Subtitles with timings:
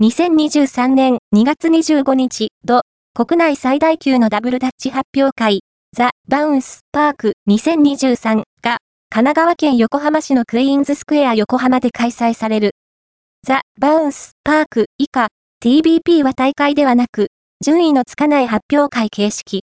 [0.00, 2.82] 2023年2月25日、土、
[3.14, 8.78] 国内最大級のダブルダッチ発表会、ザ・バウンス・パーク2023が、
[9.10, 12.76] 神奈川県横浜市のクイーンズスクエア横浜で開催される。
[13.44, 15.30] ザ・バウンス・パーク以下、
[15.64, 19.56] TBP は大会ではなく、順位のつかない発表会形式。